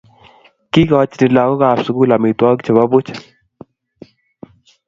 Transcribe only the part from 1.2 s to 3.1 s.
lagokab sukul amitwogik chebo buch